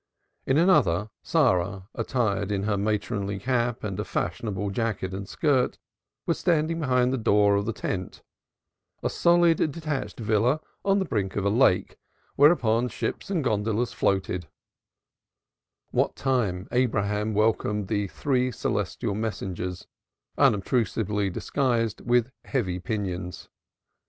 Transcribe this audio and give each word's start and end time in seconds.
In 0.47 0.57
another, 0.57 1.11
Sarah 1.21 1.87
attired 1.93 2.51
in 2.51 2.67
a 2.67 2.75
matronly 2.75 3.37
cap 3.37 3.83
and 3.83 3.99
a 3.99 4.03
fashionable 4.03 4.71
jacket 4.71 5.13
and 5.13 5.29
skirt, 5.29 5.77
was 6.25 6.39
standing 6.39 6.79
behind 6.79 7.13
the 7.13 7.19
door 7.19 7.55
of 7.55 7.67
the 7.67 7.71
tent, 7.71 8.23
a 9.03 9.11
solid 9.11 9.57
detached 9.57 10.19
villa 10.19 10.59
on 10.83 10.97
the 10.97 11.05
brink 11.05 11.35
of 11.35 11.45
a 11.45 11.51
lake, 11.51 11.99
whereon 12.35 12.87
ships 12.87 13.29
and 13.29 13.43
gondolas 13.43 13.93
floated, 13.93 14.47
what 15.91 16.15
time 16.15 16.67
Abraham 16.71 17.35
welcomed 17.35 17.87
the 17.87 18.07
three 18.07 18.49
celestial 18.51 19.13
messengers, 19.13 19.85
unobtrusively 20.35 21.29
disguised 21.29 22.01
with 22.01 22.31
heavy 22.45 22.79
pinions. 22.79 23.49